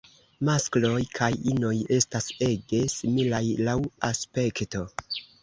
Maskloj 0.47 1.01
kaj 1.19 1.27
inoj 1.51 1.73
estas 1.97 2.31
ege 2.47 2.81
similaj 2.95 3.43
laŭ 3.69 3.77
aspekto. 4.11 4.85